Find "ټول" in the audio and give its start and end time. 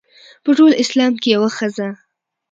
0.57-0.71